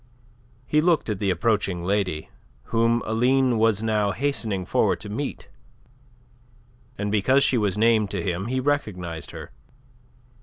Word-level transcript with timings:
He 0.65 0.81
looked 0.81 1.11
at 1.11 1.19
the 1.19 1.29
approaching 1.29 1.83
lady, 1.83 2.31
whom 2.73 3.03
Aline 3.05 3.59
was 3.59 3.83
now 3.83 4.13
hastening 4.13 4.65
forward 4.65 4.99
to 5.01 5.09
meet, 5.09 5.47
and 6.97 7.11
because 7.11 7.43
she 7.43 7.55
was 7.55 7.77
named 7.77 8.09
to 8.09 8.23
him 8.23 8.47
he 8.47 8.59
recognized 8.59 9.29
her. 9.29 9.51